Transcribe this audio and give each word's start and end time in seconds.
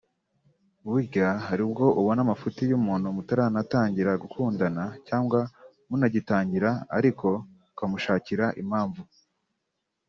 Burya 0.89 1.27
hari 1.47 1.61
ubwo 1.67 1.85
ubona 1.99 2.19
amafuti 2.25 2.61
y’umuntu 2.71 3.07
mutaranatangira 3.15 4.11
gukundana 4.23 4.83
cyangwa 5.07 5.39
munagitangira 5.87 6.69
ariko 6.97 7.27
ukamushakira 7.71 8.45
impamvu 8.61 9.01